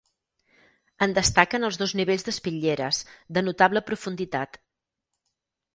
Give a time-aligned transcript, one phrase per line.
[1.05, 3.03] En destaquen els dos nivells d'espitlleres,
[3.39, 4.61] de notable profunditat.